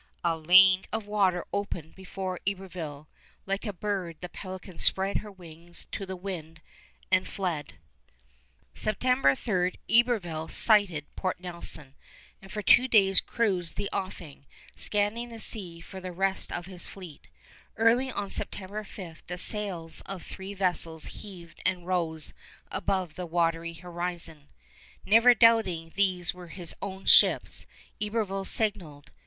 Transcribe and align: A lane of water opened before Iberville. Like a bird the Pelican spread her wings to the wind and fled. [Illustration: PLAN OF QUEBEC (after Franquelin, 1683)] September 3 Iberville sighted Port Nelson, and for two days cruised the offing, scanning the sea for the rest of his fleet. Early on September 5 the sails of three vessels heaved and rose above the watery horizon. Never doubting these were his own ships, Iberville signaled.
A 0.23 0.35
lane 0.35 0.83
of 0.91 1.05
water 1.05 1.45
opened 1.53 1.93
before 1.93 2.39
Iberville. 2.47 3.07
Like 3.45 3.67
a 3.67 3.71
bird 3.71 4.17
the 4.19 4.29
Pelican 4.29 4.79
spread 4.79 5.17
her 5.17 5.31
wings 5.31 5.85
to 5.91 6.07
the 6.07 6.15
wind 6.15 6.59
and 7.11 7.27
fled. 7.27 7.75
[Illustration: 8.73 8.95
PLAN 8.99 9.17
OF 9.19 9.21
QUEBEC 9.23 9.31
(after 9.31 9.43
Franquelin, 9.45 9.61
1683)] 9.61 9.69
September 9.69 9.71
3 9.93 9.99
Iberville 10.27 10.47
sighted 10.47 11.15
Port 11.15 11.39
Nelson, 11.39 11.95
and 12.41 12.51
for 12.51 12.61
two 12.63 12.87
days 12.87 13.21
cruised 13.21 13.77
the 13.77 13.89
offing, 13.93 14.47
scanning 14.75 15.29
the 15.29 15.39
sea 15.39 15.79
for 15.79 16.01
the 16.01 16.11
rest 16.11 16.51
of 16.51 16.65
his 16.65 16.87
fleet. 16.87 17.27
Early 17.77 18.11
on 18.11 18.31
September 18.31 18.83
5 18.83 19.21
the 19.27 19.37
sails 19.37 20.01
of 20.07 20.23
three 20.23 20.55
vessels 20.55 21.05
heaved 21.21 21.61
and 21.63 21.85
rose 21.85 22.33
above 22.71 23.13
the 23.13 23.27
watery 23.27 23.73
horizon. 23.73 24.49
Never 25.05 25.35
doubting 25.35 25.91
these 25.93 26.33
were 26.33 26.47
his 26.47 26.73
own 26.81 27.05
ships, 27.05 27.67
Iberville 28.03 28.45
signaled. 28.45 29.11